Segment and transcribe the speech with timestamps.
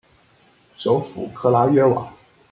[0.79, 2.11] 首府克拉约瓦。